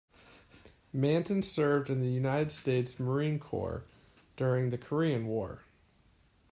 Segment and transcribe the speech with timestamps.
[0.91, 3.83] Manton served in the United States Marine Corps
[4.35, 5.61] during the Korean War.